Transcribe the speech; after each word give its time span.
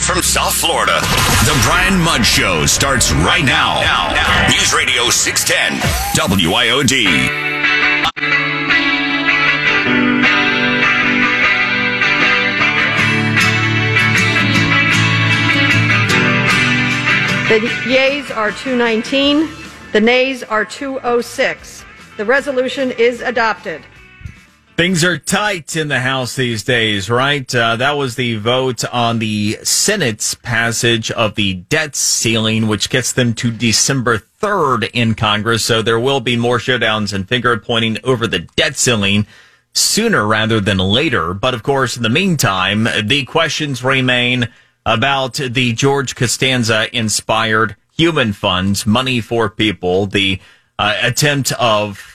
Live 0.00 0.06
from 0.06 0.22
South 0.22 0.54
Florida, 0.54 0.98
the 1.44 1.60
Brian 1.64 2.00
Mudd 2.00 2.26
Show 2.26 2.66
starts 2.66 3.12
right 3.12 3.44
now. 3.44 3.80
Now, 3.80 4.12
now. 4.12 4.48
News 4.48 4.74
Radio 4.74 5.08
610, 5.08 5.78
WIOD. 6.18 6.90
The 17.48 17.60
yeas 17.86 18.30
are 18.32 18.50
219. 18.50 19.48
The 19.92 20.00
nays 20.00 20.42
are 20.42 20.64
206. 20.64 21.84
The 22.16 22.24
resolution 22.24 22.90
is 22.92 23.20
adopted. 23.20 23.82
Things 24.76 25.04
are 25.04 25.18
tight 25.18 25.76
in 25.76 25.86
the 25.86 26.00
House 26.00 26.34
these 26.34 26.64
days, 26.64 27.08
right? 27.08 27.54
Uh, 27.54 27.76
that 27.76 27.92
was 27.92 28.16
the 28.16 28.34
vote 28.34 28.84
on 28.92 29.20
the 29.20 29.56
Senate's 29.62 30.34
passage 30.34 31.12
of 31.12 31.36
the 31.36 31.54
debt 31.54 31.94
ceiling, 31.94 32.66
which 32.66 32.90
gets 32.90 33.12
them 33.12 33.34
to 33.34 33.52
December 33.52 34.18
3rd 34.18 34.90
in 34.92 35.14
Congress. 35.14 35.64
So 35.64 35.80
there 35.80 36.00
will 36.00 36.18
be 36.18 36.36
more 36.36 36.58
showdowns 36.58 37.12
and 37.12 37.28
finger 37.28 37.56
pointing 37.56 37.98
over 38.02 38.26
the 38.26 38.40
debt 38.40 38.76
ceiling 38.76 39.28
sooner 39.74 40.26
rather 40.26 40.58
than 40.58 40.78
later. 40.78 41.34
But 41.34 41.54
of 41.54 41.62
course, 41.62 41.96
in 41.96 42.02
the 42.02 42.08
meantime, 42.08 42.88
the 43.00 43.24
questions 43.26 43.84
remain 43.84 44.48
about 44.84 45.34
the 45.34 45.72
George 45.72 46.16
Costanza 46.16 46.88
inspired 46.92 47.76
human 47.96 48.32
funds, 48.32 48.86
money 48.86 49.20
for 49.20 49.48
people, 49.48 50.06
the 50.06 50.40
uh, 50.80 50.98
attempt 51.00 51.52
of 51.52 52.13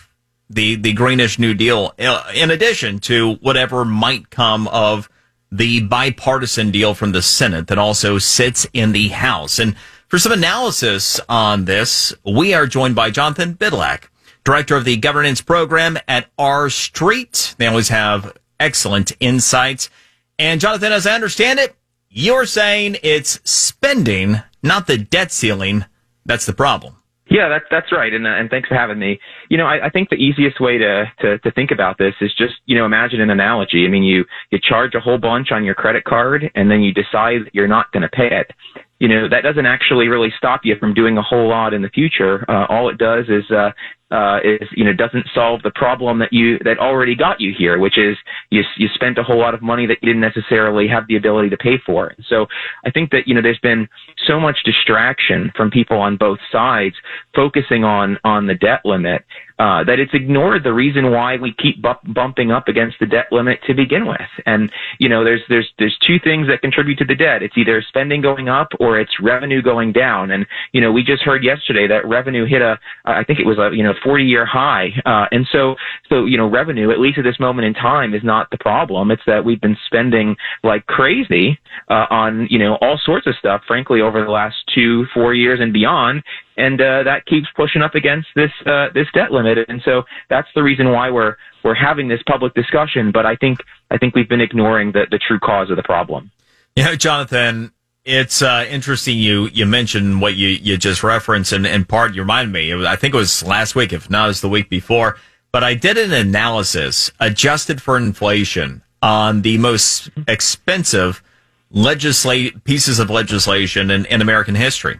the 0.49 0.75
the 0.75 0.93
greenish 0.93 1.37
new 1.37 1.53
deal 1.53 1.93
uh, 1.99 2.23
in 2.33 2.51
addition 2.51 2.99
to 2.99 3.35
whatever 3.35 3.85
might 3.85 4.29
come 4.29 4.67
of 4.69 5.09
the 5.51 5.81
bipartisan 5.81 6.71
deal 6.71 6.93
from 6.93 7.11
the 7.11 7.21
Senate 7.21 7.67
that 7.67 7.77
also 7.77 8.17
sits 8.17 8.67
in 8.73 8.91
the 8.91 9.09
House. 9.09 9.59
And 9.59 9.75
for 10.07 10.19
some 10.19 10.31
analysis 10.31 11.19
on 11.29 11.65
this, 11.65 12.13
we 12.25 12.53
are 12.53 12.67
joined 12.67 12.95
by 12.95 13.11
Jonathan 13.11 13.55
Bydlak, 13.55 14.09
director 14.43 14.75
of 14.75 14.85
the 14.85 14.97
governance 14.97 15.41
program 15.41 15.97
at 16.07 16.27
R 16.37 16.69
Street. 16.69 17.55
They 17.57 17.67
always 17.67 17.89
have 17.89 18.37
excellent 18.59 19.11
insights. 19.19 19.89
And 20.37 20.61
Jonathan, 20.61 20.91
as 20.91 21.05
I 21.05 21.15
understand 21.15 21.59
it, 21.59 21.75
you're 22.09 22.45
saying 22.45 22.97
it's 23.03 23.39
spending, 23.49 24.41
not 24.63 24.87
the 24.87 24.97
debt 24.97 25.31
ceiling. 25.31 25.85
That's 26.25 26.45
the 26.45 26.53
problem. 26.53 26.95
Yeah, 27.29 27.47
that's 27.47 27.65
that's 27.69 27.91
right, 27.91 28.11
and 28.11 28.25
uh, 28.25 28.31
and 28.31 28.49
thanks 28.49 28.67
for 28.67 28.75
having 28.75 28.97
me. 28.97 29.19
You 29.49 29.57
know, 29.57 29.65
I, 29.65 29.85
I 29.85 29.89
think 29.89 30.09
the 30.09 30.15
easiest 30.15 30.59
way 30.59 30.79
to, 30.79 31.05
to 31.21 31.37
to 31.39 31.51
think 31.51 31.69
about 31.69 31.97
this 31.99 32.15
is 32.21 32.33
just 32.35 32.55
you 32.65 32.75
know 32.75 32.85
imagine 32.85 33.21
an 33.21 33.29
analogy. 33.29 33.85
I 33.85 33.89
mean, 33.89 34.03
you 34.03 34.25
you 34.49 34.59
charge 34.61 34.95
a 34.95 34.99
whole 34.99 35.19
bunch 35.19 35.51
on 35.51 35.63
your 35.63 35.75
credit 35.75 36.05
card, 36.05 36.49
and 36.55 36.71
then 36.71 36.81
you 36.81 36.91
decide 36.91 37.45
that 37.45 37.53
you're 37.53 37.67
not 37.67 37.91
going 37.91 38.01
to 38.01 38.09
pay 38.09 38.29
it. 38.31 38.51
You 38.99 39.07
know, 39.07 39.29
that 39.29 39.43
doesn't 39.43 39.65
actually 39.65 40.07
really 40.07 40.33
stop 40.37 40.61
you 40.63 40.75
from 40.79 40.93
doing 40.93 41.17
a 41.17 41.21
whole 41.21 41.47
lot 41.47 41.73
in 41.73 41.83
the 41.83 41.89
future. 41.89 42.43
Uh, 42.49 42.65
all 42.67 42.89
it 42.89 42.97
does 42.97 43.25
is 43.29 43.49
uh, 43.51 43.71
uh, 44.11 44.39
is 44.43 44.67
you 44.75 44.83
know 44.83 44.93
doesn't 44.93 45.27
solve 45.33 45.61
the 45.61 45.71
problem 45.71 46.19
that 46.19 46.33
you 46.33 46.57
that 46.63 46.79
already 46.79 47.15
got 47.15 47.39
you 47.39 47.53
here, 47.57 47.77
which 47.77 47.97
is 47.97 48.17
you 48.49 48.63
you 48.77 48.87
spent 48.93 49.17
a 49.17 49.23
whole 49.23 49.37
lot 49.37 49.53
of 49.53 49.61
money 49.61 49.85
that 49.85 49.97
you 50.01 50.07
didn't 50.07 50.21
necessarily 50.21 50.87
have 50.87 51.07
the 51.07 51.15
ability 51.15 51.49
to 51.49 51.57
pay 51.57 51.77
for. 51.85 52.13
So 52.27 52.47
I 52.85 52.91
think 52.91 53.11
that 53.11 53.27
you 53.27 53.35
know 53.35 53.41
there's 53.41 53.59
been 53.59 53.87
so 54.27 54.39
much 54.39 54.57
distraction 54.65 55.51
from 55.55 55.69
people 55.69 55.97
on 55.97 56.17
both 56.17 56.39
sides 56.51 56.95
focusing 57.35 57.83
on 57.83 58.17
on 58.23 58.47
the 58.47 58.55
debt 58.55 58.81
limit 58.83 59.23
uh, 59.59 59.83
that 59.83 59.99
it's 59.99 60.13
ignored 60.13 60.63
the 60.63 60.73
reason 60.73 61.11
why 61.11 61.35
we 61.35 61.53
keep 61.53 61.81
bu- 61.81 62.13
bumping 62.13 62.49
up 62.49 62.69
against 62.69 62.97
the 62.99 63.05
debt 63.05 63.27
limit 63.31 63.59
to 63.67 63.73
begin 63.73 64.07
with. 64.07 64.29
And 64.45 64.71
you 64.99 65.09
know, 65.09 65.23
there's 65.23 65.41
there's 65.49 65.67
there's 65.77 65.97
two 66.05 66.17
things 66.23 66.47
that 66.47 66.61
contribute 66.61 66.97
to 66.99 67.05
the 67.05 67.15
debt. 67.15 67.43
It's 67.43 67.57
either 67.57 67.83
spending 67.87 68.21
going 68.21 68.47
up 68.47 68.69
or 68.79 68.99
it's 68.99 69.11
revenue 69.21 69.61
going 69.61 69.91
down. 69.91 70.31
And 70.31 70.45
you 70.71 70.79
know, 70.79 70.91
we 70.91 71.03
just 71.03 71.23
heard 71.23 71.43
yesterday 71.43 71.87
that 71.87 72.07
revenue 72.07 72.45
hit 72.45 72.61
a 72.61 72.79
I 73.03 73.23
think 73.25 73.39
it 73.39 73.45
was 73.45 73.57
a 73.57 73.75
you 73.75 73.83
know 73.83 73.93
40 74.01 74.23
year 74.23 74.45
high. 74.45 74.89
Uh, 75.05 75.25
and 75.31 75.45
so 75.51 75.75
so 76.07 76.25
you 76.25 76.37
know, 76.37 76.49
revenue 76.49 76.91
at 76.91 76.99
least 76.99 77.17
at 77.17 77.25
this 77.25 77.39
moment 77.39 77.67
in 77.67 77.73
time 77.73 78.13
is 78.13 78.23
not 78.23 78.49
the 78.51 78.57
problem. 78.57 79.11
It's 79.11 79.23
that 79.27 79.43
we've 79.43 79.61
been 79.61 79.77
spending 79.85 80.37
like 80.63 80.85
crazy 80.85 81.59
uh, 81.89 82.05
on 82.09 82.47
you 82.49 82.59
know 82.59 82.75
all 82.81 82.97
sorts 83.03 83.27
of 83.27 83.35
stuff. 83.35 83.63
Frankly, 83.67 83.99
over 83.99 84.23
the 84.23 84.31
last 84.31 84.55
two 84.73 85.05
four 85.13 85.33
years 85.33 85.59
and 85.61 85.73
beyond 85.73 86.23
and 86.59 86.81
uh, 86.81 87.03
that 87.03 87.25
keeps 87.25 87.47
pushing 87.55 87.81
up 87.81 87.95
against 87.95 88.27
this 88.35 88.51
uh, 88.65 88.87
this 88.93 89.07
debt 89.13 89.31
limit. 89.31 89.57
And 89.69 89.81
so 89.83 90.03
that's 90.29 90.49
the 90.53 90.61
reason 90.61 90.91
why 90.91 91.09
we're 91.09 91.37
we're 91.63 91.73
having 91.73 92.09
this 92.09 92.21
public 92.27 92.53
discussion. 92.53 93.11
But 93.11 93.25
I 93.25 93.35
think 93.37 93.59
I 93.89 93.97
think 93.97 94.13
we've 94.13 94.29
been 94.29 94.41
ignoring 94.41 94.91
the 94.91 95.05
the 95.09 95.19
true 95.25 95.39
cause 95.39 95.69
of 95.71 95.77
the 95.77 95.83
problem. 95.83 96.31
Yeah, 96.75 96.93
Jonathan. 96.95 97.71
It's 98.05 98.41
uh, 98.41 98.65
interesting 98.69 99.17
you 99.17 99.49
you 99.53 99.65
mentioned 99.65 100.21
what 100.21 100.35
you, 100.35 100.47
you 100.49 100.77
just 100.77 101.03
referenced, 101.03 101.51
and 101.51 101.65
in 101.65 101.85
part 101.85 102.13
you 102.13 102.21
reminded 102.21 102.51
me. 102.51 102.73
Was, 102.73 102.85
I 102.85 102.95
think 102.95 103.13
it 103.13 103.17
was 103.17 103.43
last 103.43 103.75
week, 103.75 103.93
if 103.93 104.09
not, 104.09 104.25
it 104.25 104.27
was 104.29 104.41
the 104.41 104.49
week 104.49 104.69
before. 104.69 105.17
But 105.51 105.63
I 105.63 105.73
did 105.73 105.97
an 105.97 106.13
analysis 106.13 107.11
adjusted 107.19 107.81
for 107.81 107.97
inflation 107.97 108.83
on 109.01 109.41
the 109.41 109.57
most 109.57 110.09
expensive 110.27 111.23
legislate 111.71 112.63
pieces 112.63 112.99
of 112.99 113.09
legislation 113.09 113.91
in, 113.91 114.05
in 114.05 114.21
American 114.21 114.55
history. 114.55 114.99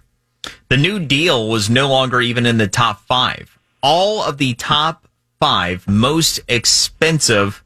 The 0.69 0.77
New 0.77 0.99
Deal 0.99 1.49
was 1.49 1.69
no 1.69 1.89
longer 1.89 2.21
even 2.21 2.45
in 2.45 2.57
the 2.57 2.67
top 2.67 3.01
five. 3.01 3.57
All 3.81 4.23
of 4.23 4.37
the 4.37 4.53
top 4.53 5.07
five 5.39 5.87
most 5.87 6.39
expensive 6.47 7.63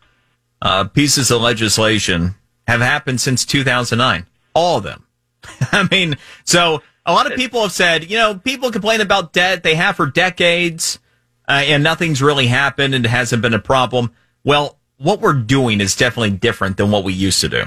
uh, 0.62 0.86
pieces 0.86 1.32
of 1.32 1.42
legislation 1.42 2.36
have 2.68 2.82
happened 2.82 3.20
since 3.20 3.46
2009. 3.46 4.26
All 4.54 4.78
of 4.78 4.84
them. 4.84 5.06
I 5.72 5.88
mean, 5.92 6.16
so 6.46 6.82
a 7.06 7.14
lot 7.14 7.30
of 7.30 7.38
people 7.38 7.62
have 7.62 7.72
said, 7.72 8.10
you 8.10 8.18
know, 8.18 8.36
people 8.36 8.72
complain 8.72 9.02
about 9.02 9.34
debt. 9.34 9.64
They 9.64 9.76
have 9.76 9.98
for 9.98 10.06
decades, 10.06 11.00
uh, 11.48 11.64
and 11.66 11.84
nothing's 11.84 12.22
really 12.22 12.48
happened 12.48 12.96
and 12.96 13.06
it 13.06 13.10
hasn't 13.10 13.42
been 13.42 13.54
a 13.54 13.60
problem. 13.60 14.12
Well, 14.44 14.80
what 14.98 15.20
we're 15.20 15.34
doing 15.34 15.82
is 15.82 15.96
definitely 15.96 16.32
different 16.32 16.78
than 16.78 16.92
what 16.92 17.04
we 17.04 17.14
used 17.14 17.42
to 17.42 17.50
do. 17.50 17.66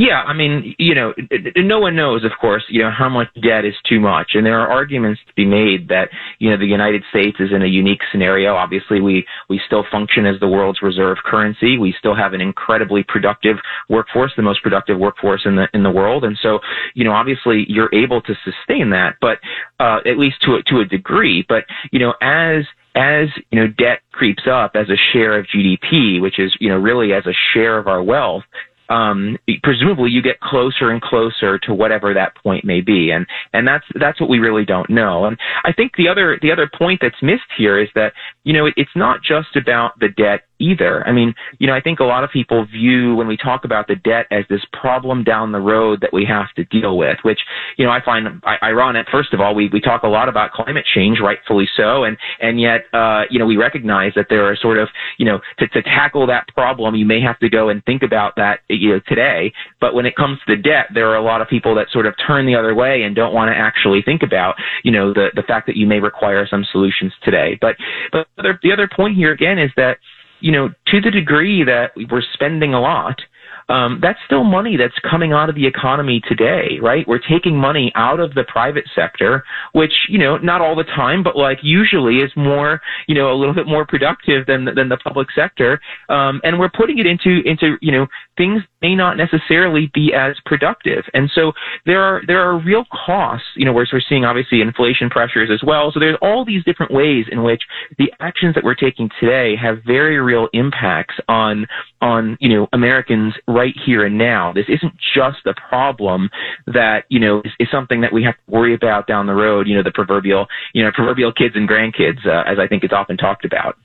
Yeah, 0.00 0.22
I 0.22 0.32
mean, 0.32 0.74
you 0.78 0.94
know, 0.94 1.12
no 1.56 1.78
one 1.78 1.94
knows, 1.94 2.24
of 2.24 2.30
course, 2.40 2.64
you 2.70 2.80
know, 2.80 2.90
how 2.90 3.10
much 3.10 3.28
debt 3.34 3.66
is 3.66 3.74
too 3.86 4.00
much. 4.00 4.30
And 4.32 4.46
there 4.46 4.58
are 4.58 4.66
arguments 4.66 5.20
to 5.28 5.34
be 5.34 5.44
made 5.44 5.88
that, 5.88 6.08
you 6.38 6.48
know, 6.48 6.56
the 6.56 6.64
United 6.64 7.02
States 7.10 7.36
is 7.38 7.50
in 7.54 7.60
a 7.60 7.66
unique 7.66 8.00
scenario. 8.10 8.54
Obviously, 8.54 9.02
we, 9.02 9.26
we 9.50 9.60
still 9.66 9.84
function 9.92 10.24
as 10.24 10.40
the 10.40 10.48
world's 10.48 10.80
reserve 10.80 11.18
currency. 11.22 11.76
We 11.76 11.94
still 11.98 12.14
have 12.14 12.32
an 12.32 12.40
incredibly 12.40 13.04
productive 13.06 13.58
workforce, 13.90 14.32
the 14.38 14.42
most 14.42 14.62
productive 14.62 14.98
workforce 14.98 15.42
in 15.44 15.56
the, 15.56 15.68
in 15.74 15.82
the 15.82 15.90
world. 15.90 16.24
And 16.24 16.38
so, 16.40 16.60
you 16.94 17.04
know, 17.04 17.12
obviously 17.12 17.66
you're 17.68 17.94
able 17.94 18.22
to 18.22 18.32
sustain 18.42 18.88
that, 18.92 19.16
but, 19.20 19.36
uh, 19.80 19.98
at 20.06 20.16
least 20.16 20.36
to 20.46 20.54
a, 20.54 20.62
to 20.70 20.80
a 20.80 20.86
degree. 20.86 21.44
But, 21.46 21.64
you 21.92 21.98
know, 21.98 22.14
as, 22.22 22.64
as 22.96 23.28
you 23.50 23.60
know 23.60 23.68
debt 23.68 24.00
creeps 24.10 24.42
up 24.50 24.72
as 24.74 24.88
a 24.90 24.96
share 25.12 25.38
of 25.38 25.46
GDP, 25.46 26.20
which 26.20 26.40
is 26.40 26.52
you 26.58 26.68
know 26.68 26.76
really 26.76 27.12
as 27.12 27.24
a 27.24 27.32
share 27.52 27.78
of 27.78 27.86
our 27.86 28.02
wealth, 28.02 28.42
um, 28.90 29.38
presumably 29.62 30.10
you 30.10 30.20
get 30.20 30.40
closer 30.40 30.90
and 30.90 31.00
closer 31.00 31.58
to 31.60 31.72
whatever 31.72 32.12
that 32.12 32.34
point 32.36 32.64
may 32.64 32.80
be, 32.80 33.10
and 33.10 33.26
and 33.52 33.66
that's 33.66 33.84
that's 33.98 34.20
what 34.20 34.28
we 34.28 34.38
really 34.38 34.64
don't 34.64 34.90
know. 34.90 35.24
And 35.24 35.38
I 35.64 35.72
think 35.72 35.92
the 35.96 36.08
other 36.08 36.38
the 36.42 36.50
other 36.50 36.68
point 36.76 37.00
that's 37.00 37.22
missed 37.22 37.42
here 37.56 37.78
is 37.78 37.88
that 37.94 38.12
you 38.44 38.52
know 38.52 38.66
it, 38.66 38.74
it's 38.76 38.90
not 38.94 39.22
just 39.22 39.56
about 39.56 39.98
the 40.00 40.08
debt 40.08 40.42
either. 40.60 41.06
I 41.06 41.12
mean, 41.12 41.34
you 41.58 41.66
know, 41.66 41.74
I 41.74 41.80
think 41.80 41.98
a 41.98 42.04
lot 42.04 42.22
of 42.22 42.30
people 42.30 42.64
view 42.66 43.16
when 43.16 43.26
we 43.26 43.36
talk 43.36 43.64
about 43.64 43.88
the 43.88 43.96
debt 43.96 44.26
as 44.30 44.44
this 44.48 44.60
problem 44.72 45.24
down 45.24 45.52
the 45.52 45.58
road 45.58 46.00
that 46.02 46.12
we 46.12 46.24
have 46.26 46.52
to 46.56 46.64
deal 46.64 46.96
with, 46.96 47.16
which, 47.22 47.40
you 47.76 47.84
know, 47.84 47.90
I 47.90 48.04
find 48.04 48.28
ironic. 48.62 49.06
First 49.10 49.32
of 49.32 49.40
all, 49.40 49.54
we, 49.54 49.68
we 49.72 49.80
talk 49.80 50.02
a 50.02 50.08
lot 50.08 50.28
about 50.28 50.52
climate 50.52 50.84
change, 50.94 51.18
rightfully 51.18 51.68
so, 51.76 52.04
and, 52.04 52.16
and 52.40 52.60
yet, 52.60 52.84
uh, 52.92 53.22
you 53.30 53.38
know, 53.38 53.46
we 53.46 53.56
recognize 53.56 54.12
that 54.16 54.26
there 54.28 54.44
are 54.44 54.56
sort 54.56 54.78
of, 54.78 54.88
you 55.18 55.24
know, 55.24 55.40
to, 55.58 55.66
to 55.68 55.82
tackle 55.82 56.26
that 56.26 56.46
problem, 56.48 56.94
you 56.94 57.06
may 57.06 57.20
have 57.20 57.38
to 57.38 57.48
go 57.48 57.70
and 57.70 57.82
think 57.84 58.02
about 58.02 58.36
that, 58.36 58.60
you 58.68 58.90
know, 58.90 59.00
today. 59.08 59.52
But 59.80 59.94
when 59.94 60.04
it 60.04 60.14
comes 60.14 60.38
to 60.46 60.56
the 60.56 60.62
debt, 60.62 60.88
there 60.92 61.08
are 61.08 61.16
a 61.16 61.22
lot 61.22 61.40
of 61.40 61.48
people 61.48 61.74
that 61.76 61.86
sort 61.90 62.06
of 62.06 62.14
turn 62.26 62.46
the 62.46 62.54
other 62.54 62.74
way 62.74 63.02
and 63.02 63.16
don't 63.16 63.32
want 63.32 63.50
to 63.50 63.56
actually 63.56 64.02
think 64.02 64.22
about, 64.22 64.56
you 64.84 64.92
know, 64.92 65.14
the, 65.14 65.28
the 65.34 65.42
fact 65.42 65.66
that 65.66 65.76
you 65.76 65.86
may 65.86 66.00
require 66.00 66.46
some 66.46 66.66
solutions 66.70 67.12
today. 67.22 67.56
But, 67.60 67.76
but 68.12 68.26
other, 68.38 68.58
the 68.62 68.72
other 68.72 68.88
point 68.88 69.16
here 69.16 69.32
again 69.32 69.58
is 69.58 69.70
that, 69.76 69.98
you 70.40 70.52
know, 70.52 70.70
to 70.86 71.00
the 71.00 71.10
degree 71.10 71.64
that 71.64 71.92
we're 72.10 72.22
spending 72.32 72.74
a 72.74 72.80
lot, 72.80 73.20
um, 73.70 74.00
that's 74.02 74.18
still 74.26 74.42
money 74.42 74.76
that's 74.76 74.98
coming 75.08 75.32
out 75.32 75.48
of 75.48 75.54
the 75.54 75.66
economy 75.66 76.20
today, 76.28 76.78
right? 76.82 77.06
We're 77.06 77.20
taking 77.20 77.56
money 77.56 77.92
out 77.94 78.18
of 78.18 78.34
the 78.34 78.42
private 78.44 78.84
sector, 78.96 79.44
which, 79.72 79.92
you 80.08 80.18
know, 80.18 80.36
not 80.38 80.60
all 80.60 80.74
the 80.74 80.84
time, 80.84 81.22
but 81.22 81.36
like 81.36 81.58
usually 81.62 82.16
is 82.16 82.32
more, 82.34 82.80
you 83.06 83.14
know, 83.14 83.32
a 83.32 83.36
little 83.36 83.54
bit 83.54 83.66
more 83.66 83.86
productive 83.86 84.46
than, 84.46 84.64
than 84.74 84.88
the 84.88 84.96
public 84.96 85.28
sector. 85.34 85.80
Um, 86.08 86.40
and 86.42 86.58
we're 86.58 86.70
putting 86.70 86.98
it 86.98 87.06
into, 87.06 87.42
into, 87.44 87.76
you 87.80 87.92
know, 87.92 88.06
things 88.36 88.62
may 88.82 88.96
not 88.96 89.16
necessarily 89.16 89.88
be 89.94 90.12
as 90.14 90.34
productive. 90.46 91.04
And 91.14 91.30
so 91.32 91.52
there 91.86 92.02
are, 92.02 92.22
there 92.26 92.40
are 92.40 92.58
real 92.58 92.84
costs, 93.06 93.46
you 93.54 93.64
know, 93.64 93.72
we're, 93.72 93.86
we're 93.92 94.02
seeing 94.08 94.24
obviously 94.24 94.62
inflation 94.62 95.10
pressures 95.10 95.48
as 95.52 95.62
well. 95.64 95.92
So 95.92 96.00
there's 96.00 96.18
all 96.20 96.44
these 96.44 96.64
different 96.64 96.92
ways 96.92 97.26
in 97.30 97.44
which 97.44 97.62
the 97.98 98.12
actions 98.18 98.56
that 98.56 98.64
we're 98.64 98.74
taking 98.74 99.10
today 99.20 99.54
have 99.54 99.78
very 99.86 100.18
real 100.18 100.48
impacts 100.52 101.14
on, 101.28 101.66
on, 102.00 102.36
you 102.40 102.48
know, 102.48 102.66
Americans 102.72 103.34
right 103.46 103.59
here 103.84 104.04
and 104.04 104.18
now. 104.18 104.52
This 104.52 104.66
isn't 104.68 104.94
just 105.14 105.46
a 105.46 105.54
problem 105.54 106.30
that, 106.66 107.04
you 107.08 107.20
know, 107.20 107.40
is, 107.44 107.52
is 107.58 107.68
something 107.70 108.00
that 108.02 108.12
we 108.12 108.22
have 108.24 108.34
to 108.34 108.50
worry 108.50 108.74
about 108.74 109.06
down 109.06 109.26
the 109.26 109.34
road, 109.34 109.66
you 109.66 109.76
know, 109.76 109.82
the 109.82 109.92
proverbial, 109.92 110.46
you 110.74 110.82
know, 110.82 110.90
proverbial 110.92 111.32
kids 111.32 111.54
and 111.56 111.68
grandkids, 111.68 112.26
uh, 112.26 112.50
as 112.50 112.58
I 112.58 112.66
think 112.66 112.84
it's 112.84 112.92
often 112.92 113.16
talked 113.16 113.44
about. 113.44 113.76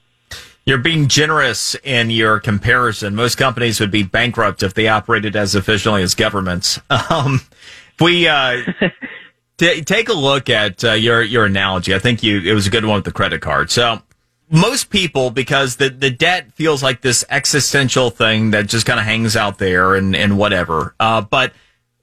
You're 0.66 0.80
being 0.80 1.08
generous 1.08 1.76
in 1.84 2.10
your 2.10 2.40
comparison. 2.40 3.14
Most 3.14 3.36
companies 3.36 3.80
would 3.80 3.92
be 3.92 4.02
bankrupt 4.02 4.64
if 4.64 4.74
they 4.74 4.88
operated 4.88 5.36
as 5.36 5.54
efficiently 5.54 6.02
as 6.02 6.16
governments. 6.16 6.80
Um, 7.10 7.42
if 7.94 8.02
we 8.02 8.28
uh, 8.28 8.64
t- 9.58 9.82
take 9.84 10.10
a 10.10 10.14
look 10.14 10.50
at 10.50 10.84
uh, 10.84 10.94
your 10.94 11.22
your 11.22 11.46
analogy, 11.46 11.94
I 11.96 12.00
think 12.00 12.24
you 12.24 12.42
it 12.42 12.54
was 12.54 12.68
a 12.68 12.70
good 12.70 12.84
one 12.84 12.96
with 12.96 13.06
the 13.06 13.12
credit 13.12 13.42
card. 13.42 13.72
So 13.72 14.02
most 14.50 14.90
people, 14.90 15.32
because 15.32 15.78
the 15.78 15.90
the 15.90 16.10
debt 16.10 16.52
feels 16.54 16.84
like 16.84 17.02
this 17.02 17.26
existential 17.30 18.10
thing 18.10 18.52
that 18.52 18.68
just 18.68 18.86
kind 18.86 19.00
of 19.00 19.06
hangs 19.06 19.36
out 19.36 19.58
there 19.58 19.96
and 19.96 20.16
and 20.16 20.38
whatever. 20.38 20.96
Uh, 21.00 21.22
but 21.22 21.54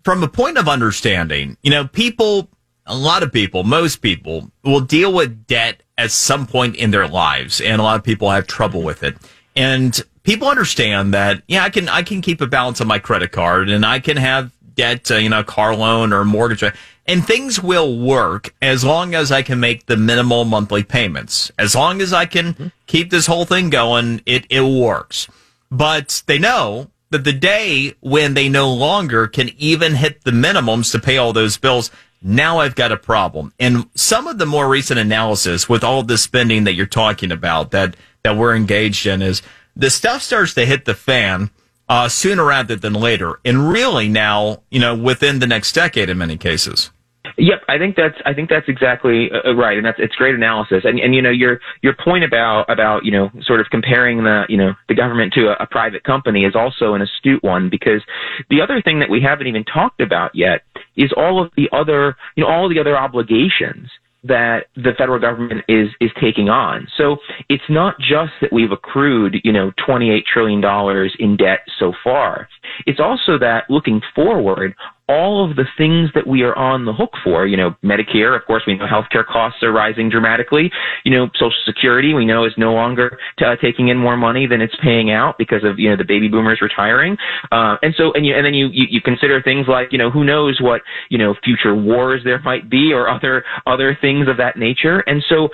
from 0.03 0.23
a 0.23 0.29
point 0.29 0.59
of 0.59 0.69
understanding, 0.69 1.57
you 1.63 1.71
know, 1.71 1.87
people, 1.87 2.49
a 2.87 2.97
lot 2.97 3.23
of 3.23 3.33
people, 3.33 3.63
most 3.63 4.03
people 4.03 4.51
will 4.65 4.81
deal 4.81 5.13
with 5.13 5.47
debt 5.47 5.83
at 5.97 6.11
some 6.11 6.47
point 6.47 6.75
in 6.77 6.91
their 6.91 7.07
lives, 7.07 7.61
and 7.61 7.81
a 7.81 7.85
lot 7.85 7.97
of 7.97 8.03
people 8.03 8.31
have 8.31 8.47
trouble 8.47 8.83
with 8.83 9.03
it. 9.03 9.17
And 9.55 10.01
people 10.25 10.49
understand 10.49 11.15
that, 11.15 11.43
yeah, 11.47 11.63
I 11.63 11.71
can 11.71 11.89
I 11.89 12.03
can 12.03 12.21
keep 12.21 12.41
a 12.41 12.47
balance 12.47 12.81
on 12.81 12.89
my 12.89 12.99
credit 12.99 13.33
card, 13.33 13.71
and 13.71 13.87
I 13.87 14.01
can 14.01 14.17
have 14.17 14.51
debt, 14.75 15.11
uh, 15.11 15.17
you 15.17 15.29
know, 15.29 15.45
car 15.45 15.77
loan 15.77 16.13
or 16.13 16.25
mortgage, 16.25 16.65
and 17.07 17.27
things 17.27 17.63
will 17.63 17.99
work 17.99 18.55
as 18.63 18.85
long 18.85 19.15
as 19.15 19.33
I 19.33 19.43
can 19.43 19.61
make 19.61 19.87
the 19.87 19.97
minimal 19.97 20.45
monthly 20.45 20.83
payments. 20.83 21.51
As 21.59 21.75
long 21.75 22.01
as 22.01 22.13
I 22.13 22.27
can 22.27 22.55
mm-hmm. 22.55 22.67
keep 22.87 23.11
this 23.11 23.27
whole 23.27 23.45
thing 23.45 23.71
going, 23.71 24.23
it 24.27 24.47
it 24.51 24.63
works. 24.63 25.29
But 25.71 26.23
they 26.27 26.39
know 26.39 26.91
that 27.11 27.25
the 27.25 27.33
day 27.33 27.95
when 28.01 28.35
they 28.35 28.49
no 28.49 28.73
longer 28.73 29.27
can 29.27 29.51
even 29.59 29.95
hit 29.95 30.25
the 30.25 30.31
minimums 30.31 30.93
to 30.93 30.99
pay 30.99 31.17
all 31.17 31.33
those 31.33 31.57
bills, 31.57 31.91
now 32.23 32.59
I've 32.59 32.75
got 32.75 32.93
a 32.93 32.97
problem. 32.97 33.53
And 33.59 33.89
some 33.95 34.27
of 34.27 34.39
the 34.39 34.47
more 34.47 34.69
recent 34.69 35.01
analysis 35.01 35.69
with 35.69 35.85
all 35.85 36.03
the 36.03 36.19
spending 36.19 36.65
that 36.65 36.75
you're 36.75 36.87
talking 36.87 37.33
about 37.33 37.71
that, 37.73 37.97
that 38.23 38.37
we're 38.37 38.55
engaged 38.55 39.07
in 39.07 39.23
is 39.23 39.43
the 39.75 39.91
stuff 39.91 40.23
starts 40.23 40.55
to 40.55 40.67
hit 40.67 40.85
the 40.85 40.95
fan 40.95 41.51
uh, 41.89 42.09
sooner 42.09 42.45
rather 42.45 42.77
than 42.77 42.95
later. 42.95 43.41
And 43.45 43.71
really 43.71 44.09
now, 44.09 44.63
you 44.71 44.81
know, 44.81 44.95
within 44.95 45.39
the 45.39 45.47
next 45.47 45.73
decade 45.73 46.09
in 46.09 46.19
many 46.19 46.37
cases. 46.37 46.91
Yep, 47.39 47.63
I 47.69 47.79
think 47.79 47.97
that's 47.97 48.17
I 48.27 48.35
think 48.35 48.51
that's 48.51 48.69
exactly 48.69 49.31
uh, 49.33 49.51
uh, 49.51 49.55
right, 49.55 49.77
and 49.77 49.87
that's 49.87 49.99
it's 49.99 50.15
great 50.17 50.35
analysis. 50.35 50.85
And 50.85 50.99
and 50.99 51.15
you 51.15 51.23
know 51.23 51.31
your 51.31 51.61
your 51.81 51.95
point 51.95 52.25
about 52.25 52.69
about 52.69 53.05
you 53.05 53.13
know 53.13 53.31
sort 53.43 53.61
of 53.61 53.67
comparing 53.71 54.23
the 54.25 54.45
you 54.49 54.57
know 54.57 54.75
the 54.89 54.95
government 54.95 55.33
to 55.35 55.49
a, 55.49 55.63
a 55.63 55.67
private 55.67 56.05
company 56.05 56.45
is 56.45 56.55
also 56.55 56.95
an 56.95 57.01
astute 57.01 57.43
one 57.43 57.71
because 57.71 58.03
the 58.51 58.61
other 58.61 58.83
thing 58.83 58.99
that 59.01 59.09
we 59.09 59.21
haven't 59.21 59.47
even 59.47 59.65
talked 59.65 60.01
about 60.01 60.33
yet 60.35 60.63
is 60.97 61.13
all 61.17 61.43
of 61.43 61.51
the 61.57 61.69
other 61.73 62.17
you 62.37 62.45
know 62.45 62.51
all 62.51 62.69
the 62.69 62.79
other 62.79 62.99
obligations 62.99 63.89
that 64.25 64.67
the 64.77 64.93
federal 64.97 65.19
government 65.19 65.65
is 65.69 65.89
is 66.01 66.11
taking 66.21 66.49
on. 66.49 66.87
So 66.97 67.17
it's 67.49 67.65
not 67.69 67.99
just 67.99 68.33
that 68.41 68.53
we've 68.53 68.71
accrued, 68.71 69.37
you 69.45 69.53
know, 69.53 69.73
28 69.85 70.25
trillion 70.33 70.61
dollars 70.61 71.15
in 71.19 71.37
debt 71.37 71.61
so 71.79 71.93
far. 72.05 72.49
It's 72.87 73.01
also 73.01 73.39
that 73.39 73.65
looking 73.69 74.01
forward, 74.15 74.75
all 75.09 75.49
of 75.49 75.57
the 75.57 75.65
things 75.77 76.11
that 76.15 76.27
we 76.27 76.43
are 76.43 76.57
on 76.57 76.85
the 76.85 76.93
hook 76.93 77.11
for, 77.25 77.47
you 77.47 77.57
know, 77.57 77.75
Medicare, 77.85 78.37
of 78.37 78.47
course, 78.47 78.63
we 78.67 78.77
know 78.77 78.87
healthcare 78.87 79.27
costs 79.27 79.63
are 79.63 79.73
rising 79.73 80.09
dramatically. 80.09 80.71
You 81.05 81.13
know, 81.13 81.29
Social 81.35 81.59
Security, 81.67 82.15
we 82.15 82.25
know 82.25 82.45
is 82.45 82.53
no 82.57 82.73
longer 82.73 83.19
t- 83.39 83.45
uh, 83.45 83.57
taking 83.57 83.89
in 83.89 83.99
more 83.99 84.17
money 84.17 84.47
than 84.47 84.61
it's 84.61 84.75
paying 84.83 85.11
out 85.11 85.39
because 85.39 85.65
of, 85.65 85.79
you 85.79 85.91
know, 85.91 85.97
the 85.97 86.05
baby 86.05 86.29
boomers 86.29 86.61
retiring. 86.63 87.17
Uh, 87.51 87.77
and 87.83 87.95
so, 87.97 88.13
and 88.15 88.25
you, 88.25 88.35
and 88.35 88.47
then 88.47 88.55
you, 88.55 88.69
you, 88.73 88.87
you 88.91 89.01
consider 89.01 89.43
things 89.43 89.67
like, 89.69 89.89
you 89.93 89.99
know, 89.99 90.11
who 90.11 90.25
knows 90.25 90.61
what, 90.61 90.83
you 91.09 91.19
know, 91.19 91.35
future 91.45 91.75
wars 91.75 92.21
there 92.25 92.41
might 92.41 92.71
be 92.71 92.93
or 92.93 93.09
other, 93.09 93.45
other 93.67 93.99
things 94.01 94.29
of 94.29 94.37
that 94.37 94.57
nature. 94.57 95.01
And 95.01 95.23
so, 95.29 95.49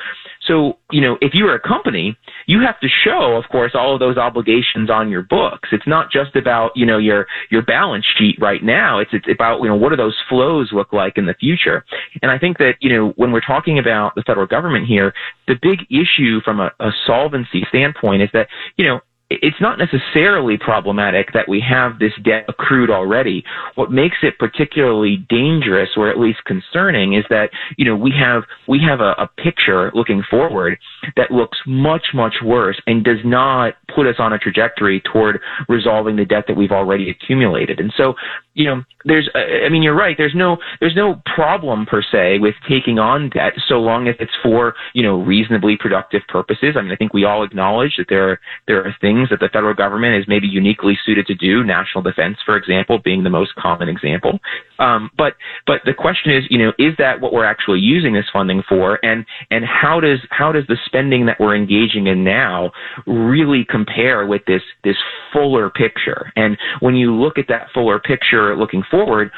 so, 0.46 0.78
you 0.90 1.00
know, 1.00 1.18
if 1.20 1.34
you 1.34 1.46
are 1.46 1.54
a 1.54 1.60
company, 1.60 2.16
you 2.48 2.62
have 2.62 2.80
to 2.80 2.88
show, 3.04 3.36
of 3.36 3.44
course, 3.50 3.72
all 3.74 3.92
of 3.92 4.00
those 4.00 4.16
obligations 4.16 4.88
on 4.88 5.10
your 5.10 5.20
books. 5.20 5.68
It's 5.70 5.86
not 5.86 6.10
just 6.10 6.34
about, 6.34 6.70
you 6.74 6.86
know, 6.86 6.96
your, 6.96 7.26
your 7.50 7.60
balance 7.60 8.06
sheet 8.16 8.38
right 8.40 8.64
now. 8.64 9.00
It's, 9.00 9.10
it's 9.12 9.26
about, 9.30 9.60
you 9.60 9.68
know, 9.68 9.76
what 9.76 9.90
do 9.90 9.96
those 9.96 10.16
flows 10.30 10.70
look 10.72 10.94
like 10.94 11.18
in 11.18 11.26
the 11.26 11.34
future? 11.34 11.84
And 12.22 12.30
I 12.30 12.38
think 12.38 12.56
that, 12.56 12.76
you 12.80 12.88
know, 12.88 13.12
when 13.16 13.32
we're 13.32 13.42
talking 13.42 13.78
about 13.78 14.14
the 14.14 14.22
federal 14.22 14.46
government 14.46 14.86
here, 14.86 15.12
the 15.46 15.56
big 15.60 15.80
issue 15.90 16.40
from 16.42 16.60
a, 16.60 16.72
a 16.80 16.90
solvency 17.06 17.66
standpoint 17.68 18.22
is 18.22 18.30
that, 18.32 18.48
you 18.78 18.86
know, 18.86 19.00
it's 19.30 19.60
not 19.60 19.78
necessarily 19.78 20.56
problematic 20.56 21.32
that 21.34 21.48
we 21.48 21.60
have 21.60 21.98
this 21.98 22.12
debt 22.24 22.46
accrued 22.48 22.90
already. 22.90 23.44
What 23.74 23.92
makes 23.92 24.16
it 24.22 24.38
particularly 24.38 25.18
dangerous 25.28 25.90
or 25.96 26.08
at 26.08 26.18
least 26.18 26.44
concerning 26.46 27.12
is 27.12 27.24
that, 27.28 27.50
you 27.76 27.84
know, 27.84 27.94
we 27.94 28.12
have, 28.18 28.44
we 28.66 28.80
have 28.88 29.00
a, 29.00 29.12
a 29.18 29.28
picture 29.36 29.90
looking 29.94 30.22
forward 30.30 30.78
that 31.16 31.30
looks 31.30 31.58
much, 31.66 32.06
much 32.14 32.36
worse 32.42 32.80
and 32.86 33.04
does 33.04 33.18
not 33.24 33.74
put 33.94 34.06
us 34.06 34.16
on 34.18 34.32
a 34.32 34.38
trajectory 34.38 35.02
toward 35.12 35.40
resolving 35.68 36.16
the 36.16 36.24
debt 36.24 36.44
that 36.48 36.56
we've 36.56 36.72
already 36.72 37.10
accumulated. 37.10 37.80
And 37.80 37.92
so, 37.96 38.14
you 38.54 38.64
know, 38.64 38.82
there's, 39.04 39.28
I 39.34 39.68
mean, 39.68 39.82
you're 39.82 39.94
right. 39.94 40.16
There's 40.16 40.34
no, 40.34 40.56
there's 40.80 40.96
no 40.96 41.22
problem 41.34 41.86
per 41.86 42.02
se 42.02 42.38
with 42.40 42.54
taking 42.68 42.98
on 42.98 43.30
debt 43.30 43.52
so 43.68 43.74
long 43.74 44.08
as 44.08 44.16
it's 44.18 44.32
for, 44.42 44.74
you 44.94 45.02
know, 45.02 45.20
reasonably 45.20 45.76
productive 45.78 46.22
purposes. 46.28 46.74
I 46.76 46.82
mean, 46.82 46.92
I 46.92 46.96
think 46.96 47.12
we 47.12 47.24
all 47.24 47.44
acknowledge 47.44 47.94
that 47.98 48.06
there 48.08 48.30
are, 48.30 48.40
there 48.66 48.84
are 48.84 48.96
things 49.00 49.17
things 49.18 49.30
that 49.30 49.40
the 49.40 49.48
federal 49.52 49.74
government 49.74 50.16
is 50.16 50.28
maybe 50.28 50.46
uniquely 50.46 50.98
suited 51.04 51.26
to 51.26 51.34
do, 51.34 51.64
national 51.64 52.02
defense, 52.02 52.38
for 52.44 52.56
example, 52.56 52.98
being 52.98 53.24
the 53.24 53.30
most 53.30 53.54
common 53.56 53.88
example. 53.88 54.38
Um, 54.78 55.10
but 55.16 55.34
but 55.66 55.80
the 55.84 55.94
question 55.94 56.32
is, 56.32 56.44
you 56.50 56.58
know, 56.58 56.72
is 56.78 56.94
that 56.98 57.20
what 57.20 57.32
we're 57.32 57.44
actually 57.44 57.80
using 57.80 58.14
this 58.14 58.26
funding 58.32 58.62
for, 58.68 58.98
and 59.04 59.24
and 59.50 59.64
how 59.64 60.00
does 60.00 60.18
how 60.30 60.52
does 60.52 60.66
the 60.68 60.76
spending 60.86 61.26
that 61.26 61.40
we're 61.40 61.56
engaging 61.56 62.06
in 62.06 62.24
now 62.24 62.70
really 63.06 63.66
compare 63.68 64.26
with 64.26 64.42
this 64.46 64.62
this 64.84 64.96
fuller 65.32 65.70
picture? 65.70 66.32
And 66.36 66.56
when 66.80 66.94
you 66.94 67.14
look 67.14 67.38
at 67.38 67.48
that 67.48 67.68
fuller 67.74 67.98
picture 67.98 68.56
looking 68.56 68.82
forward, 68.90 69.30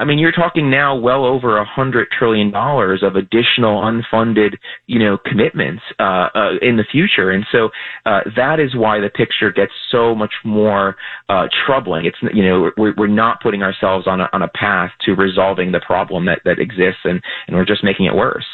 I 0.00 0.04
mean, 0.06 0.18
you're 0.18 0.32
talking 0.32 0.70
now 0.70 0.96
well 0.96 1.26
over 1.26 1.58
a 1.58 1.64
hundred 1.64 2.08
trillion 2.10 2.50
dollars 2.50 3.02
of 3.02 3.16
additional 3.16 3.82
unfunded, 3.82 4.56
you 4.86 4.98
know, 4.98 5.18
commitments 5.18 5.82
uh, 5.98 6.28
uh, 6.34 6.50
in 6.62 6.78
the 6.78 6.84
future, 6.90 7.30
and 7.30 7.44
so 7.52 7.68
uh, 8.06 8.20
that 8.34 8.58
is 8.60 8.74
why 8.74 8.98
the 8.98 9.10
picture 9.10 9.52
gets 9.52 9.72
so 9.92 10.14
much 10.14 10.32
more 10.42 10.96
uh, 11.28 11.48
troubling. 11.66 12.06
It's 12.06 12.16
you 12.34 12.42
know 12.42 12.70
we're, 12.78 12.94
we're 12.96 13.06
not 13.08 13.42
putting 13.42 13.62
ourselves 13.62 14.06
on 14.06 14.22
a 14.22 14.30
on 14.32 14.40
a 14.40 14.48
path 14.48 14.90
to 15.04 15.12
resolving 15.12 15.70
the 15.70 15.80
problem 15.80 16.24
that 16.24 16.40
that 16.46 16.58
exists, 16.58 17.02
and 17.04 17.22
and 17.46 17.54
we're 17.54 17.66
just 17.66 17.84
making 17.84 18.06
it 18.06 18.14
worse. 18.14 18.46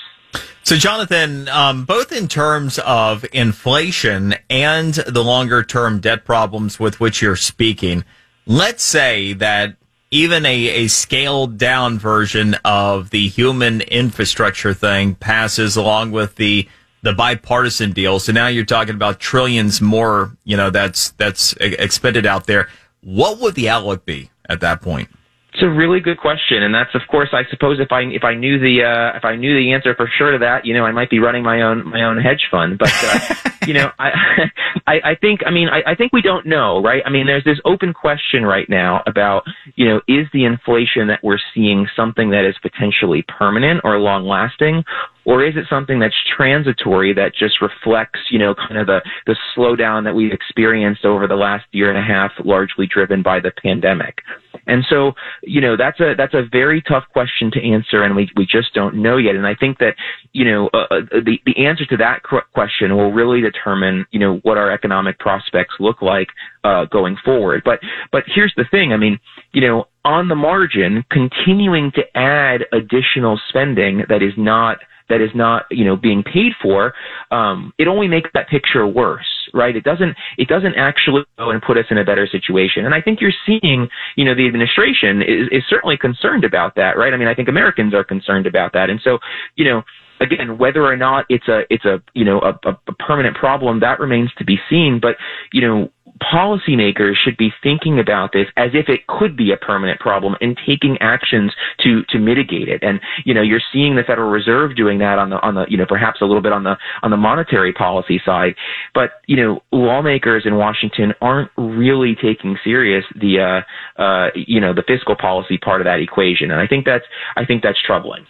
So, 0.64 0.74
Jonathan, 0.74 1.48
um, 1.48 1.84
both 1.84 2.10
in 2.10 2.26
terms 2.26 2.80
of 2.80 3.24
inflation 3.32 4.34
and 4.50 4.94
the 4.94 5.22
longer 5.22 5.62
term 5.62 6.00
debt 6.00 6.24
problems 6.24 6.80
with 6.80 6.98
which 6.98 7.22
you're 7.22 7.36
speaking, 7.36 8.04
let's 8.46 8.82
say 8.82 9.32
that 9.34 9.76
even 10.10 10.46
a, 10.46 10.68
a 10.68 10.86
scaled 10.88 11.58
down 11.58 11.98
version 11.98 12.54
of 12.64 13.10
the 13.10 13.28
human 13.28 13.80
infrastructure 13.82 14.74
thing 14.74 15.14
passes 15.14 15.76
along 15.76 16.12
with 16.12 16.36
the 16.36 16.68
the 17.02 17.12
bipartisan 17.12 17.92
deal. 17.92 18.18
So 18.18 18.32
now 18.32 18.48
you're 18.48 18.64
talking 18.64 18.94
about 18.94 19.20
trillions 19.20 19.80
more, 19.80 20.36
you 20.44 20.56
know, 20.56 20.70
that's 20.70 21.10
that's 21.10 21.52
expended 21.60 22.26
out 22.26 22.46
there. 22.46 22.68
What 23.02 23.38
would 23.40 23.54
the 23.54 23.68
outlook 23.68 24.04
be 24.04 24.30
at 24.48 24.60
that 24.60 24.82
point? 24.82 25.08
It's 25.56 25.62
a 25.62 25.70
really 25.70 26.00
good 26.00 26.18
question, 26.18 26.64
and 26.64 26.74
that's 26.74 26.94
of 26.94 27.00
course 27.10 27.30
I 27.32 27.44
suppose 27.48 27.80
if 27.80 27.90
I 27.90 28.02
if 28.02 28.24
I 28.24 28.34
knew 28.34 28.58
the 28.58 28.84
uh, 28.84 29.16
if 29.16 29.24
I 29.24 29.36
knew 29.36 29.56
the 29.56 29.72
answer 29.72 29.94
for 29.94 30.06
sure 30.06 30.32
to 30.32 30.38
that, 30.40 30.66
you 30.66 30.74
know, 30.74 30.84
I 30.84 30.92
might 30.92 31.08
be 31.08 31.18
running 31.18 31.42
my 31.42 31.62
own 31.62 31.88
my 31.88 32.02
own 32.02 32.18
hedge 32.18 32.48
fund. 32.50 32.76
But 32.76 32.92
uh, 32.92 33.34
you 33.66 33.72
know, 33.72 33.90
I, 33.98 34.10
I 34.86 35.00
I 35.02 35.14
think 35.14 35.40
I 35.46 35.50
mean 35.50 35.70
I, 35.70 35.92
I 35.92 35.94
think 35.94 36.12
we 36.12 36.20
don't 36.20 36.44
know, 36.44 36.82
right? 36.82 37.02
I 37.06 37.08
mean, 37.08 37.26
there's 37.26 37.44
this 37.44 37.58
open 37.64 37.94
question 37.94 38.44
right 38.44 38.68
now 38.68 39.02
about 39.06 39.44
you 39.76 39.86
know 39.86 40.02
is 40.06 40.26
the 40.34 40.44
inflation 40.44 41.06
that 41.06 41.20
we're 41.24 41.40
seeing 41.54 41.86
something 41.96 42.28
that 42.32 42.44
is 42.44 42.54
potentially 42.60 43.24
permanent 43.26 43.80
or 43.82 43.98
long 43.98 44.26
lasting, 44.26 44.84
or 45.26 45.44
is 45.44 45.56
it 45.56 45.64
something 45.68 45.98
that's 45.98 46.14
transitory 46.36 47.12
that 47.14 47.34
just 47.34 47.60
reflects, 47.60 48.20
you 48.30 48.38
know, 48.38 48.54
kind 48.54 48.78
of 48.78 48.86
the, 48.86 49.00
the 49.26 49.36
slowdown 49.56 50.04
that 50.04 50.14
we've 50.14 50.32
experienced 50.32 51.04
over 51.04 51.26
the 51.26 51.34
last 51.34 51.64
year 51.72 51.90
and 51.90 51.98
a 51.98 52.02
half, 52.02 52.30
largely 52.44 52.86
driven 52.86 53.22
by 53.22 53.40
the 53.40 53.50
pandemic? 53.50 54.22
And 54.66 54.84
so, 54.88 55.12
you 55.42 55.60
know, 55.60 55.76
that's 55.76 56.00
a, 56.00 56.14
that's 56.16 56.34
a 56.34 56.42
very 56.50 56.82
tough 56.82 57.04
question 57.12 57.50
to 57.52 57.62
answer 57.62 58.02
and 58.02 58.16
we, 58.16 58.30
we 58.36 58.46
just 58.46 58.74
don't 58.74 58.96
know 58.96 59.16
yet. 59.16 59.34
And 59.34 59.46
I 59.46 59.54
think 59.54 59.78
that, 59.78 59.94
you 60.32 60.44
know, 60.44 60.70
uh, 60.74 60.86
uh 60.90 61.00
the, 61.12 61.38
the 61.46 61.66
answer 61.66 61.86
to 61.86 61.96
that 61.98 62.22
question 62.52 62.96
will 62.96 63.12
really 63.12 63.40
determine, 63.40 64.06
you 64.10 64.20
know, 64.20 64.36
what 64.42 64.58
our 64.58 64.70
economic 64.70 65.18
prospects 65.18 65.74
look 65.78 66.02
like, 66.02 66.28
uh, 66.64 66.84
going 66.86 67.16
forward. 67.24 67.62
But, 67.64 67.80
but 68.10 68.24
here's 68.26 68.52
the 68.56 68.64
thing. 68.70 68.92
I 68.92 68.96
mean, 68.96 69.18
you 69.52 69.60
know, 69.60 69.86
on 70.04 70.28
the 70.28 70.34
margin, 70.34 71.04
continuing 71.10 71.92
to 71.92 72.02
add 72.16 72.62
additional 72.72 73.40
spending 73.48 74.04
that 74.08 74.22
is 74.22 74.34
not 74.36 74.78
that 75.08 75.20
is 75.20 75.30
not, 75.34 75.66
you 75.70 75.84
know, 75.84 75.96
being 75.96 76.22
paid 76.22 76.52
for, 76.60 76.92
um, 77.30 77.72
it 77.78 77.86
only 77.86 78.08
makes 78.08 78.30
that 78.34 78.48
picture 78.48 78.86
worse. 78.86 79.26
Right? 79.54 79.74
It 79.74 79.84
doesn't 79.84 80.16
it 80.38 80.48
doesn't 80.48 80.74
actually 80.76 81.24
go 81.38 81.50
and 81.50 81.62
put 81.62 81.78
us 81.78 81.86
in 81.90 81.98
a 81.98 82.04
better 82.04 82.26
situation. 82.26 82.84
And 82.84 82.94
I 82.94 83.00
think 83.00 83.20
you're 83.20 83.32
seeing, 83.46 83.88
you 84.16 84.24
know, 84.24 84.34
the 84.34 84.46
administration 84.46 85.22
is, 85.22 85.48
is 85.50 85.62
certainly 85.68 85.96
concerned 85.96 86.44
about 86.44 86.74
that, 86.76 86.96
right? 86.96 87.12
I 87.12 87.16
mean, 87.16 87.28
I 87.28 87.34
think 87.34 87.48
Americans 87.48 87.94
are 87.94 88.04
concerned 88.04 88.46
about 88.46 88.72
that. 88.72 88.90
And 88.90 89.00
so, 89.02 89.18
you 89.56 89.64
know, 89.64 89.82
again, 90.20 90.58
whether 90.58 90.84
or 90.84 90.96
not 90.96 91.26
it's 91.28 91.48
a 91.48 91.62
it's 91.70 91.84
a 91.84 92.02
you 92.14 92.24
know 92.24 92.40
a, 92.40 92.70
a 92.70 92.92
permanent 92.94 93.36
problem 93.36 93.80
that 93.80 94.00
remains 94.00 94.30
to 94.38 94.44
be 94.44 94.58
seen. 94.68 94.98
But 95.00 95.16
you 95.52 95.60
know, 95.60 95.90
policymakers 96.32 97.14
should 97.22 97.36
be 97.36 97.52
thinking 97.62 97.98
about 97.98 98.32
this 98.32 98.46
as 98.56 98.70
if 98.74 98.88
it 98.88 99.06
could 99.06 99.36
be 99.36 99.52
a 99.52 99.56
permanent 99.56 100.00
problem 100.00 100.34
and 100.40 100.58
taking 100.66 100.96
actions 101.00 101.52
to 101.80 102.02
to 102.10 102.18
mitigate 102.18 102.68
it. 102.68 102.82
And 102.82 103.00
you 103.24 103.34
know, 103.34 103.42
you're 103.42 103.60
seeing 103.72 103.96
the 103.96 104.02
Federal 104.02 104.30
Reserve 104.30 104.76
doing 104.76 104.98
that 104.98 105.18
on 105.18 105.30
the 105.30 105.40
on 105.40 105.54
the 105.54 105.66
you 105.68 105.76
know 105.76 105.86
perhaps 105.86 106.20
a 106.20 106.24
little 106.24 106.42
bit 106.42 106.52
on 106.52 106.64
the 106.64 106.76
on 107.02 107.10
the 107.10 107.16
monetary 107.16 107.72
policy 107.72 108.20
side. 108.24 108.54
But 108.94 109.22
you 109.26 109.36
know, 109.36 109.62
lawmakers 109.72 110.44
in 110.46 110.56
Washington 110.56 111.12
aren't 111.20 111.50
really 111.56 112.14
taking 112.14 112.56
serious 112.64 113.04
the 113.14 113.62
uh, 113.98 114.02
uh, 114.02 114.28
you 114.34 114.60
know 114.60 114.74
the 114.74 114.84
fiscal 114.86 115.16
policy 115.16 115.58
part 115.58 115.80
of 115.80 115.84
that 115.86 116.00
equation. 116.00 116.50
And 116.50 116.60
I 116.60 116.66
think 116.66 116.84
that's 116.84 117.04
I 117.36 117.44
think 117.44 117.62
that's 117.62 117.80
troubling. 117.84 118.26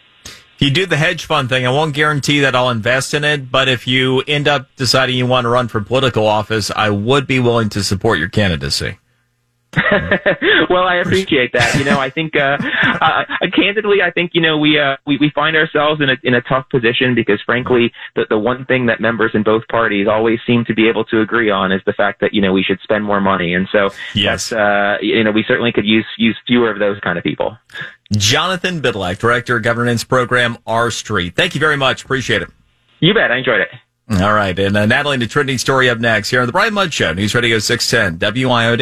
You 0.58 0.70
do 0.70 0.86
the 0.86 0.96
hedge 0.96 1.24
fund 1.24 1.48
thing, 1.48 1.66
I 1.66 1.70
won't 1.70 1.94
guarantee 1.94 2.40
that 2.40 2.56
I'll 2.56 2.70
invest 2.70 3.12
in 3.12 3.24
it, 3.24 3.50
but 3.50 3.68
if 3.68 3.86
you 3.86 4.22
end 4.26 4.48
up 4.48 4.68
deciding 4.76 5.16
you 5.16 5.26
want 5.26 5.44
to 5.44 5.50
run 5.50 5.68
for 5.68 5.80
political 5.82 6.26
office, 6.26 6.70
I 6.74 6.88
would 6.88 7.26
be 7.26 7.38
willing 7.38 7.68
to 7.70 7.84
support 7.84 8.18
your 8.18 8.28
candidacy. 8.28 8.98
well, 10.70 10.84
I 10.84 10.96
appreciate 10.96 11.52
that. 11.52 11.74
You 11.78 11.84
know, 11.84 11.98
I 12.00 12.08
think, 12.08 12.34
uh, 12.34 12.56
uh, 13.00 13.24
candidly, 13.54 14.00
I 14.02 14.10
think, 14.10 14.30
you 14.32 14.40
know, 14.40 14.56
we, 14.56 14.78
uh, 14.78 14.96
we, 15.06 15.18
we 15.18 15.30
find 15.34 15.56
ourselves 15.56 16.00
in 16.00 16.08
a, 16.08 16.16
in 16.22 16.34
a 16.34 16.40
tough 16.40 16.68
position 16.70 17.14
because 17.14 17.42
frankly, 17.42 17.92
the, 18.14 18.24
the 18.30 18.38
one 18.38 18.64
thing 18.64 18.86
that 18.86 19.00
members 19.00 19.32
in 19.34 19.42
both 19.42 19.68
parties 19.68 20.06
always 20.08 20.38
seem 20.46 20.64
to 20.66 20.74
be 20.74 20.88
able 20.88 21.04
to 21.06 21.20
agree 21.20 21.50
on 21.50 21.72
is 21.72 21.82
the 21.84 21.92
fact 21.92 22.20
that, 22.20 22.32
you 22.32 22.40
know, 22.40 22.52
we 22.52 22.62
should 22.62 22.80
spend 22.80 23.04
more 23.04 23.20
money. 23.20 23.52
And 23.52 23.68
so, 23.70 23.90
yes, 24.14 24.52
uh, 24.52 24.96
you 25.00 25.22
know, 25.22 25.32
we 25.32 25.44
certainly 25.46 25.72
could 25.72 25.86
use, 25.86 26.06
use 26.16 26.38
fewer 26.46 26.70
of 26.70 26.78
those 26.78 26.98
kind 27.00 27.18
of 27.18 27.24
people. 27.24 27.58
Jonathan 28.12 28.80
Bydlak, 28.80 29.18
Director 29.18 29.56
of 29.56 29.62
Governance 29.62 30.04
Program, 30.04 30.56
R 30.66 30.90
Street. 30.90 31.34
Thank 31.34 31.54
you 31.54 31.60
very 31.60 31.76
much. 31.76 32.04
Appreciate 32.04 32.42
it. 32.42 32.48
You 33.00 33.14
bet. 33.14 33.30
I 33.30 33.38
enjoyed 33.38 33.60
it. 33.60 33.68
All 34.22 34.32
right. 34.32 34.56
And 34.58 34.76
uh, 34.76 34.86
Natalie, 34.86 35.16
the 35.16 35.26
trending 35.26 35.58
story 35.58 35.90
up 35.90 35.98
next 35.98 36.30
here 36.30 36.40
on 36.40 36.46
the 36.46 36.52
Brian 36.52 36.72
Mudd 36.72 36.94
Show, 36.94 37.12
News 37.12 37.34
Radio 37.34 37.58
610, 37.58 38.34
WIOD. 38.34 38.80